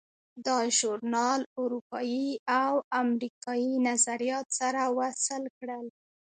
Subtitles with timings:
[0.45, 2.29] دا ژورنال اروپایي
[2.63, 5.85] او امریکایي نظریات سره وصل کړل.